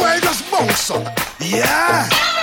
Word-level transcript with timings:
way 0.00 0.20
this 0.20 0.50
motion. 0.50 1.02
Yeah. 1.40 2.35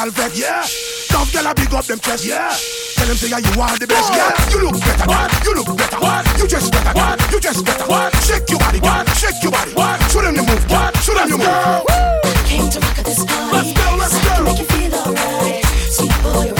gal 0.00 0.10
vex. 0.10 0.38
Yeah. 0.38 0.64
Tough 1.08 1.32
gal 1.32 1.46
a 1.46 1.54
big 1.54 1.72
up 1.74 1.84
them 1.84 1.98
chest. 2.00 2.24
Yeah. 2.24 2.56
Tell 2.96 3.06
them 3.06 3.16
say 3.16 3.28
yeah, 3.28 3.38
you 3.38 3.60
are 3.60 3.76
the 3.76 3.86
best. 3.86 4.08
What? 4.10 4.16
Yeah. 4.16 4.50
You 4.50 4.58
look 4.64 4.80
better. 4.80 5.06
What? 5.06 5.28
You 5.44 5.54
look 5.54 5.76
better. 5.76 6.00
What? 6.00 6.24
You 6.38 6.46
just 6.48 6.72
better. 6.72 6.92
What? 6.94 7.32
You 7.32 7.40
just 7.40 7.64
better. 7.64 7.86
What? 7.86 8.16
Shake 8.24 8.48
your 8.48 8.58
body. 8.58 8.80
What? 8.80 9.08
Shake 9.16 9.42
your 9.42 9.52
body. 9.52 9.72
What? 9.74 10.00
Show 10.10 10.22
them 10.22 10.36
the 10.36 10.42
move. 10.42 10.64
What? 10.70 10.96
Show 11.04 11.14
them 11.14 11.28
the 11.28 11.36
move. 11.36 11.84
Woo! 11.84 12.32
Came 12.48 12.70
to 12.70 12.80
rock 12.80 12.98
at 12.98 13.04
this 13.04 13.24
party. 13.24 13.52
Let's 13.52 13.72
go. 13.76 13.96
Let's 13.96 14.12
so. 14.12 14.30
I 14.30 14.36
can 14.36 14.44
make 14.44 14.58
you 14.58 14.64
feel 14.64 14.94
alright. 14.94 15.64
Sweet 15.92 16.14
boy. 16.22 16.59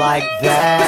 Like 0.00 0.24
that. 0.40 0.79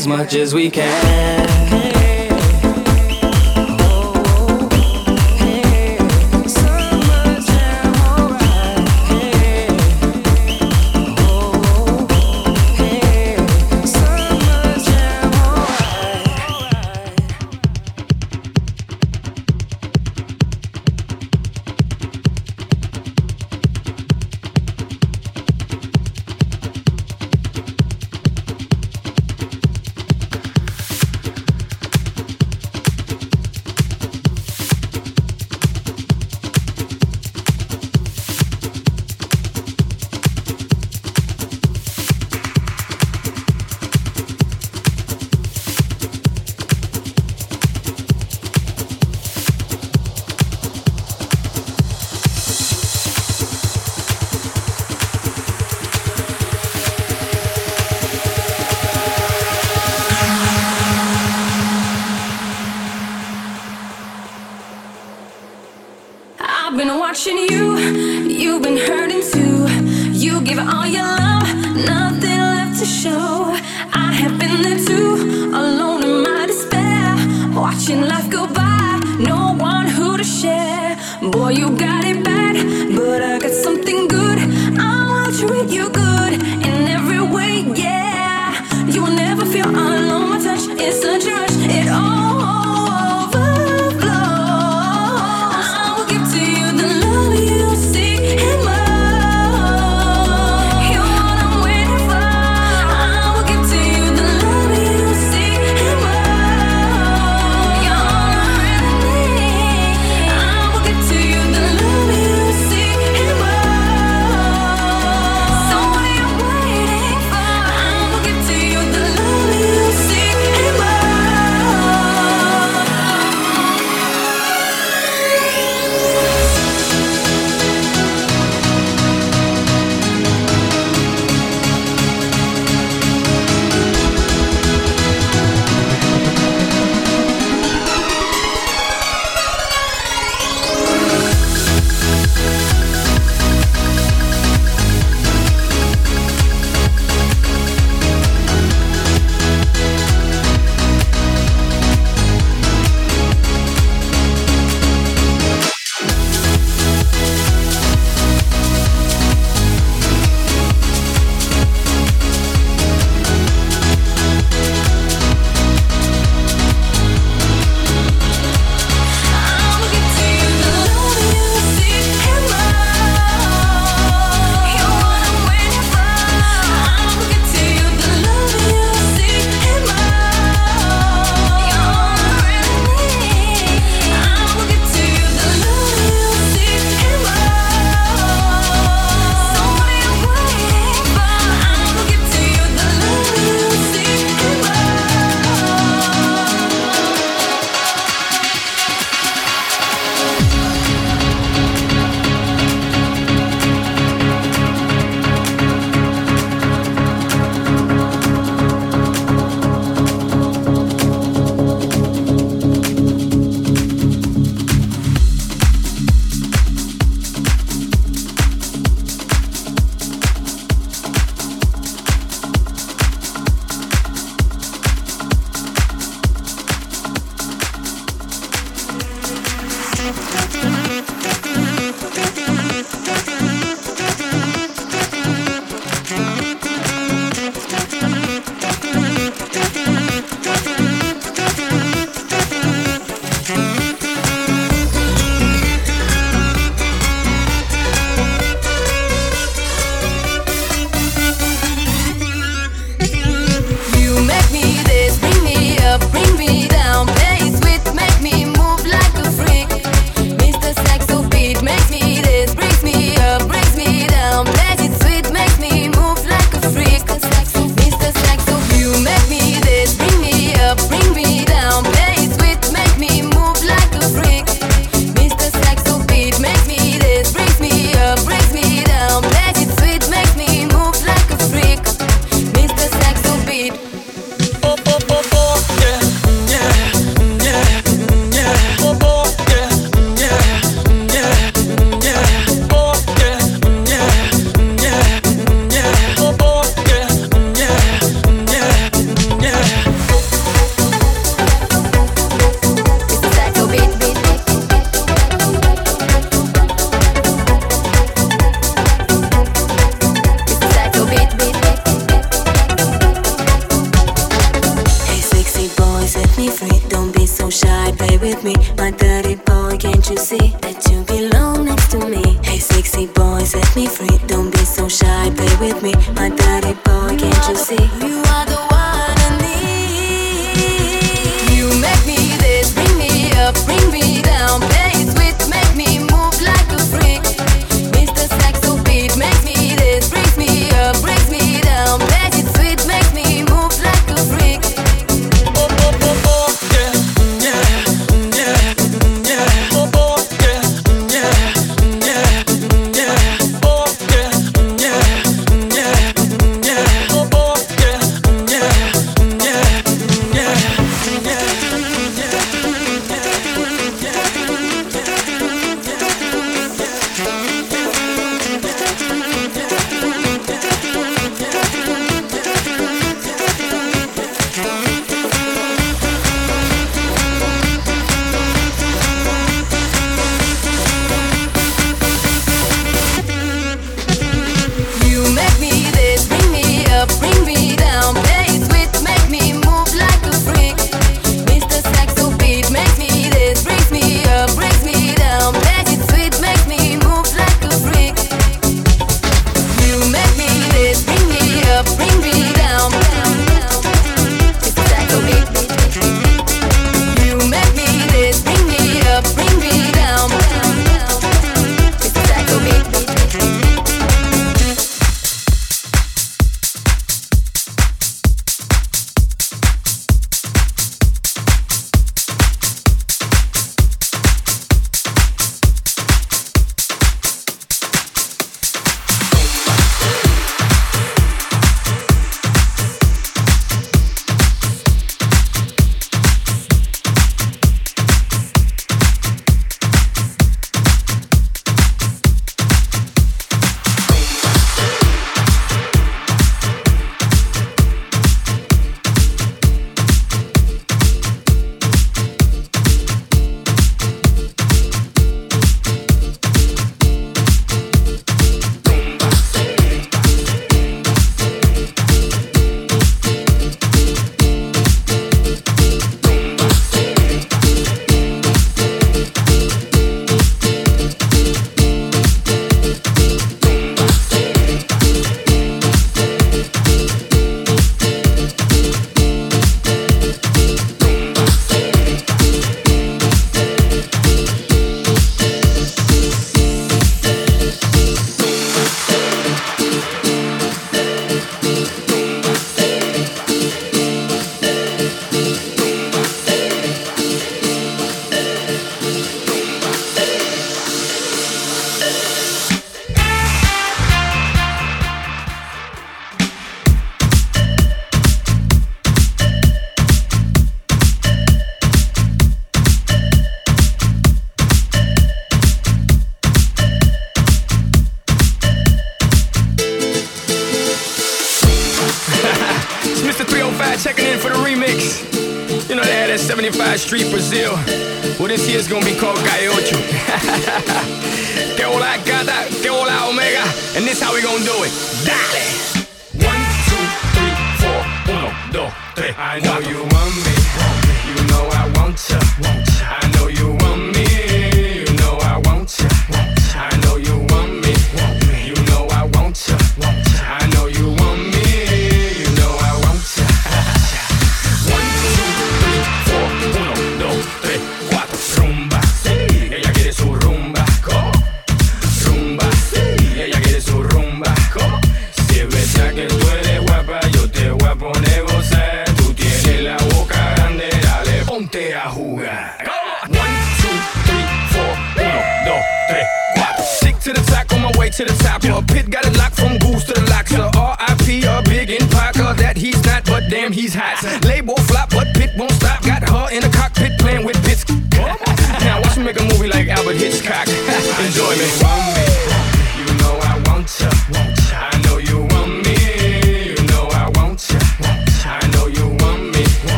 As 0.00 0.06
much 0.06 0.34
as 0.34 0.54
we 0.54 0.70
can. 0.70 2.29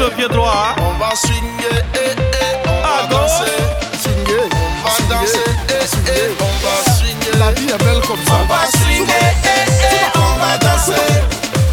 votre 0.00 0.16
pied 0.16 0.28
droit. 0.28 0.52
Hein. 0.52 0.82
On 0.82 0.98
va 0.98 1.14
swinguer, 1.14 1.82
eh, 1.94 1.98
eh, 1.98 2.68
on 2.68 2.84
à 2.84 3.02
va 3.02 3.08
danser. 3.08 3.60
Swinguer, 4.00 4.48
on 4.50 4.84
va 4.84 4.90
swinguer, 4.94 5.14
danser, 5.14 5.50
eh, 5.68 5.84
eh, 6.08 6.30
on 6.40 6.54
va 6.64 6.92
swinguer. 6.94 7.38
La 7.38 7.52
vie 7.52 7.68
est 7.68 7.84
belle 7.84 8.00
comme 8.06 8.24
ça. 8.26 8.32
On 8.40 8.46
va 8.46 8.66
swinguer, 8.78 9.12
eh, 9.44 9.70
eh, 9.92 10.18
on 10.18 10.38
va 10.38 10.58
danser. 10.58 11.20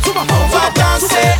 On 0.06 0.48
va 0.56 0.70
danser. 0.76 1.37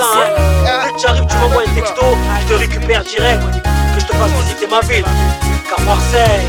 ça, 0.00 0.06
hein. 0.14 0.80
Plus 0.82 1.02
t'arrives, 1.02 1.26
tu 1.26 1.36
m'envoies 1.36 1.62
un 1.62 1.74
texto, 1.74 2.02
je 2.40 2.52
te 2.52 2.58
récupère 2.58 3.04
direct. 3.04 3.42
Que 3.94 4.00
je 4.00 4.06
te 4.06 4.12
fasse 4.16 4.30
visiter 4.42 4.66
ma 4.66 4.80
ville. 4.80 5.04
Car 5.68 5.80
Marseille. 5.84 6.46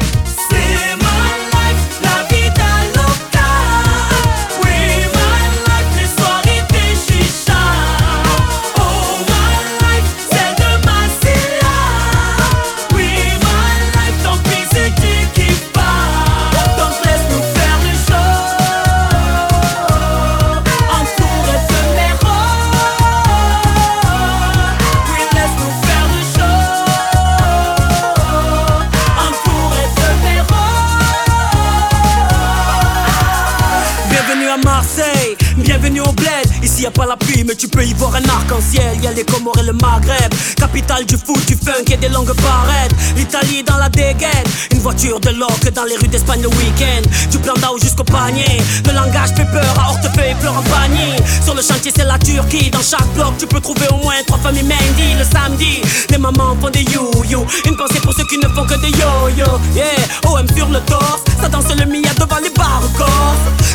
tu 37.61 37.67
peux 37.67 37.85
y 37.85 37.93
voir 37.93 38.15
un 38.15 38.21
arc-en-ciel, 38.51 39.01
y'a 39.01 39.11
les 39.11 39.23
Comores 39.23 39.57
et 39.59 39.63
le 39.63 39.73
Maghreb. 39.73 40.33
Capitale 40.57 41.05
du 41.05 41.15
foot, 41.15 41.43
du 41.47 41.55
funk 41.55 41.91
et 41.91 41.97
des 41.97 42.09
langues 42.09 42.33
paredes. 42.33 42.93
L'Italie 43.15 43.63
dans 43.63 43.77
la 43.77 43.89
dégaine, 43.89 44.45
une 44.71 44.79
voiture 44.79 45.19
de 45.19 45.29
loque 45.29 45.69
dans 45.73 45.83
les 45.85 45.95
rues 45.97 46.07
d'Espagne 46.07 46.41
le 46.41 46.49
week-end. 46.49 47.01
Du 47.31 47.39
plan 47.39 47.53
d'Ao 47.55 47.77
jusqu'au 47.79 48.03
panier, 48.03 48.61
le 48.85 48.93
langage 48.93 49.29
fait 49.35 49.45
peur 49.45 49.73
à 49.79 49.89
Hortefeuille 49.91 50.35
et 50.43 50.47
en 50.47 50.61
panier. 50.63 51.15
Sur 51.43 51.55
le 51.55 51.61
chantier, 51.61 51.91
c'est 51.95 52.05
la 52.05 52.17
Turquie. 52.19 52.69
Dans 52.69 52.81
chaque 52.81 53.07
bloc, 53.15 53.37
tu 53.37 53.47
peux 53.47 53.59
trouver 53.59 53.87
au 53.91 54.03
moins 54.03 54.15
trois 54.27 54.39
familles 54.39 54.63
Mendy. 54.63 55.13
Le 55.17 55.23
samedi, 55.23 55.81
les 56.09 56.17
mamans 56.17 56.55
font 56.61 56.69
des 56.69 56.83
you-you. 56.83 57.45
Une 57.65 57.77
pensée 57.77 57.99
pour 58.01 58.13
ceux 58.13 58.25
qui 58.25 58.37
ne 58.37 58.47
font 58.49 58.65
que 58.65 58.79
des 58.81 58.91
yo-yo. 58.91 59.47
Yeah, 59.75 59.85
OM 60.27 60.47
sur 60.55 60.67
le 60.67 60.79
torse, 60.81 61.23
ça 61.41 61.47
danse 61.47 61.73
le 61.75 61.85
Mia 61.85 62.13
devant 62.19 62.39
les 62.41 62.49
bars 62.51 62.83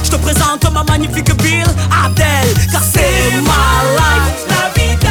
Je 0.04 0.10
te 0.10 0.16
présente 0.16 0.70
ma 0.72 0.84
magnifique 0.84 1.30
ville, 1.42 1.66
Adèle, 2.04 2.54
car 2.70 2.82
c'est 2.82 3.40
ma 3.42 3.82
life. 3.96 4.55
vida. 4.70 5.05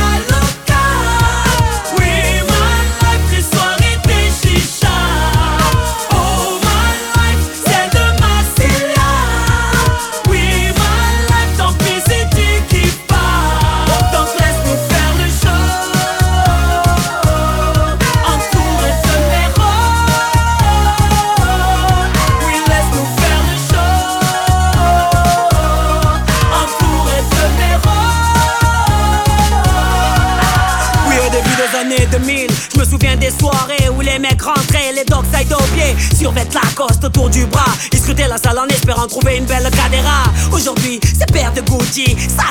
energy. 41.98 42.45